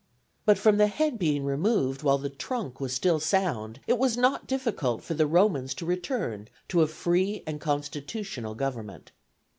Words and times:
But 0.47 0.57
from 0.57 0.77
the 0.77 0.87
head 0.87 1.19
being 1.19 1.45
removed 1.45 2.01
while 2.01 2.17
the 2.17 2.27
trunk 2.31 2.79
was 2.79 2.91
still 2.91 3.19
sound, 3.19 3.81
it 3.85 3.99
was 3.99 4.17
not 4.17 4.47
difficult 4.47 5.03
for 5.03 5.13
the 5.13 5.27
Romans 5.27 5.75
to 5.75 5.85
return 5.85 6.47
to 6.69 6.81
a 6.81 6.87
free 6.87 7.43
and 7.45 7.61
constitutional 7.61 8.55
government. 8.55 9.11